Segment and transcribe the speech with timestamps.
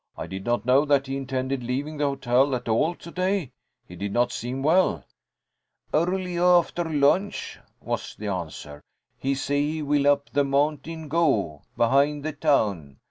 [0.17, 3.51] "I did not know that he intended leaving the hotel at all to day.
[3.85, 5.03] He did not seem well."
[5.93, 8.81] "Early after lunch," was the answer.
[9.19, 12.97] "He say he will up the mountain go, behind the town.